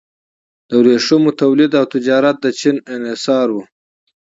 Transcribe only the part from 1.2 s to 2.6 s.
تولید او تجارت د